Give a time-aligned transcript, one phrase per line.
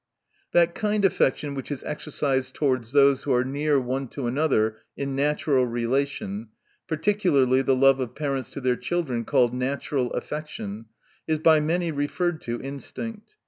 [0.51, 4.77] That kind of affection which is exercised towards those who are near one to another
[4.97, 6.47] in natural relation,
[6.87, 10.87] particularly the love of parents to their children, called natural affection,
[11.27, 13.35] is by many referred to instinct.